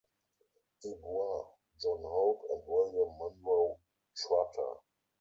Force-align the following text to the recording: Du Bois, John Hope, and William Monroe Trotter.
Du 0.81 0.95
Bois, 0.99 1.59
John 1.77 2.01
Hope, 2.03 2.41
and 2.49 2.63
William 2.65 3.15
Monroe 3.19 3.77
Trotter. 4.15 4.81